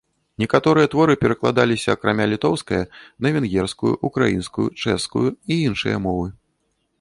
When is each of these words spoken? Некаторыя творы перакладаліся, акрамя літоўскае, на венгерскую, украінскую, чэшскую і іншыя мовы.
Некаторыя 0.43 0.87
творы 0.93 1.15
перакладаліся, 1.23 1.89
акрамя 1.97 2.25
літоўскае, 2.31 2.79
на 3.27 3.33
венгерскую, 3.35 3.93
украінскую, 4.11 4.67
чэшскую 4.81 5.27
і 5.31 5.53
іншыя 5.67 5.97
мовы. 6.09 6.27